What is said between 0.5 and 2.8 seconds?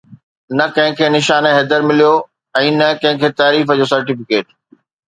نه ڪنهن کي نشان حيدر مليو ۽